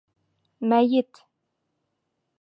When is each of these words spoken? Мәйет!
Мәйет! 0.71 1.23